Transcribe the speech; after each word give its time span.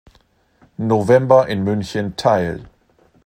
November 0.79 1.45
in 1.47 1.63
München 1.63 2.15
teil. 2.15 2.65